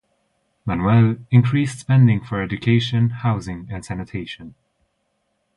[0.65, 4.55] Manuel increased spending for education, housing and sanitation.